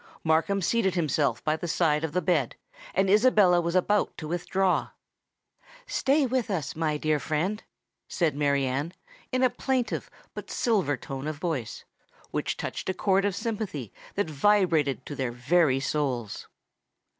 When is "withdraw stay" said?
4.27-6.25